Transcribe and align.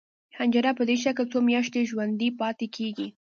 حجره 0.37 0.71
په 0.77 0.83
دې 0.89 0.95
شکل 1.03 1.25
څو 1.31 1.39
میاشتې 1.49 1.81
ژوندی 1.89 2.29
پاتې 2.39 2.65
کیږي. 2.75 3.07